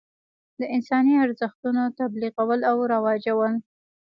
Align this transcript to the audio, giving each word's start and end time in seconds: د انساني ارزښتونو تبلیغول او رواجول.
د 0.59 0.61
انساني 0.75 1.13
ارزښتونو 1.25 1.81
تبلیغول 1.99 2.61
او 2.71 2.77
رواجول. 2.91 3.53